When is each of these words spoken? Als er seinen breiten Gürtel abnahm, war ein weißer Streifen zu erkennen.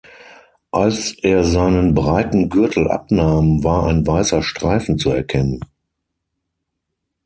Als 0.71 1.13
er 1.21 1.43
seinen 1.43 1.93
breiten 1.93 2.49
Gürtel 2.49 2.89
abnahm, 2.89 3.63
war 3.63 3.85
ein 3.85 4.07
weißer 4.07 4.41
Streifen 4.41 4.97
zu 4.97 5.11
erkennen. 5.11 5.59